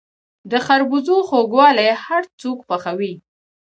[0.51, 3.13] د خربوزو خوږوالی هر څوک خوښوي.